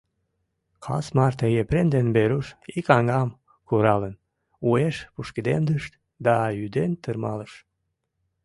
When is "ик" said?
2.77-2.87